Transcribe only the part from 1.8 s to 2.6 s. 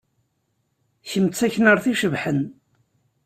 icebḥen.